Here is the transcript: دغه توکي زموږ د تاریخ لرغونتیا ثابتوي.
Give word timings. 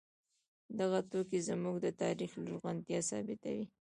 دغه 0.79 0.99
توکي 1.11 1.39
زموږ 1.49 1.75
د 1.81 1.87
تاریخ 2.01 2.31
لرغونتیا 2.43 2.99
ثابتوي. 3.09 3.65